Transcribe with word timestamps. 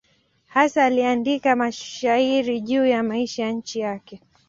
Hasa 0.47 0.85
aliandika 0.85 1.55
mashairi 1.55 2.61
juu 2.61 2.85
ya 2.85 3.03
maisha 3.03 3.43
ya 3.43 3.51
nchi 3.51 3.79
yake. 3.79 4.19